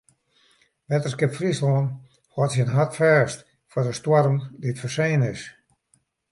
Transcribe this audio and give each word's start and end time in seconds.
Wetterskip 0.89 1.33
Fryslân 1.37 1.85
hâldt 2.33 2.53
syn 2.55 2.73
hart 2.75 2.93
fêst 2.99 3.39
foar 3.69 3.85
de 3.87 3.93
stoarm 3.99 4.35
dy't 4.61 4.81
foarsein 4.81 5.21
is. 5.31 5.41